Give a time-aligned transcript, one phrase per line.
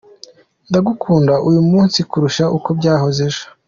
[0.69, 3.43] Ndagukunda uyu munsi kurusha uko byahoze ejo".